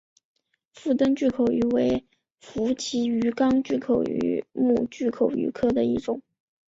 [0.73, 2.03] 腹灯巨口鱼为
[2.39, 6.21] 辐鳍鱼纲巨口鱼目巨口鱼科的其中一种。